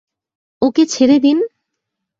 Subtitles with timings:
[0.61, 1.37] ওকে ছেড়ে দিন!